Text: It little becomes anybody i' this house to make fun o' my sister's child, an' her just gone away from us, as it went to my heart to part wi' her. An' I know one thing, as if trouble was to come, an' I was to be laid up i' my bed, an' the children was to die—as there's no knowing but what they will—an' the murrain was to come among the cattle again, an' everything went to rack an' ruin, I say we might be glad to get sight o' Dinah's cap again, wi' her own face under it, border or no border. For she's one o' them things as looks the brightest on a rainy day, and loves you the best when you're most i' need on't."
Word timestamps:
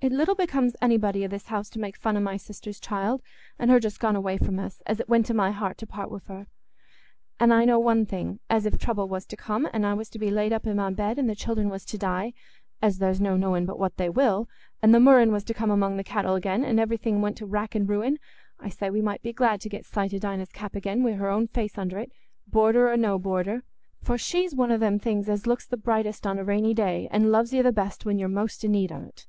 It 0.00 0.12
little 0.12 0.36
becomes 0.36 0.76
anybody 0.80 1.24
i' 1.24 1.26
this 1.26 1.48
house 1.48 1.68
to 1.70 1.80
make 1.80 1.96
fun 1.96 2.16
o' 2.16 2.20
my 2.20 2.36
sister's 2.36 2.78
child, 2.78 3.20
an' 3.58 3.68
her 3.68 3.80
just 3.80 3.98
gone 3.98 4.14
away 4.14 4.38
from 4.38 4.60
us, 4.60 4.80
as 4.86 5.00
it 5.00 5.08
went 5.08 5.26
to 5.26 5.34
my 5.34 5.50
heart 5.50 5.76
to 5.78 5.88
part 5.88 6.08
wi' 6.08 6.20
her. 6.28 6.46
An' 7.40 7.50
I 7.50 7.64
know 7.64 7.80
one 7.80 8.06
thing, 8.06 8.38
as 8.48 8.64
if 8.64 8.78
trouble 8.78 9.08
was 9.08 9.26
to 9.26 9.36
come, 9.36 9.68
an' 9.72 9.84
I 9.84 9.94
was 9.94 10.08
to 10.10 10.18
be 10.20 10.30
laid 10.30 10.52
up 10.52 10.68
i' 10.68 10.72
my 10.72 10.90
bed, 10.92 11.18
an' 11.18 11.26
the 11.26 11.34
children 11.34 11.68
was 11.68 11.84
to 11.86 11.98
die—as 11.98 12.98
there's 12.98 13.20
no 13.20 13.36
knowing 13.36 13.66
but 13.66 13.76
what 13.76 13.96
they 13.96 14.08
will—an' 14.08 14.92
the 14.92 15.00
murrain 15.00 15.32
was 15.32 15.42
to 15.46 15.52
come 15.52 15.70
among 15.70 15.96
the 15.96 16.04
cattle 16.04 16.36
again, 16.36 16.62
an' 16.64 16.78
everything 16.78 17.20
went 17.20 17.36
to 17.38 17.44
rack 17.44 17.74
an' 17.74 17.88
ruin, 17.88 18.20
I 18.60 18.68
say 18.68 18.90
we 18.90 19.02
might 19.02 19.22
be 19.22 19.32
glad 19.32 19.60
to 19.62 19.68
get 19.68 19.84
sight 19.84 20.14
o' 20.14 20.18
Dinah's 20.18 20.52
cap 20.52 20.76
again, 20.76 21.02
wi' 21.02 21.14
her 21.14 21.28
own 21.28 21.48
face 21.48 21.76
under 21.76 21.98
it, 21.98 22.12
border 22.46 22.88
or 22.88 22.96
no 22.96 23.18
border. 23.18 23.64
For 24.00 24.16
she's 24.16 24.54
one 24.54 24.70
o' 24.70 24.78
them 24.78 25.00
things 25.00 25.28
as 25.28 25.48
looks 25.48 25.66
the 25.66 25.76
brightest 25.76 26.24
on 26.24 26.38
a 26.38 26.44
rainy 26.44 26.72
day, 26.72 27.08
and 27.10 27.32
loves 27.32 27.52
you 27.52 27.64
the 27.64 27.72
best 27.72 28.04
when 28.04 28.16
you're 28.20 28.28
most 28.28 28.64
i' 28.64 28.68
need 28.68 28.92
on't." 28.92 29.26